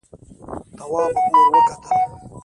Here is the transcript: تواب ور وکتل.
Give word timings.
تواب 0.77 1.15
ور 1.31 1.45
وکتل. 1.53 1.91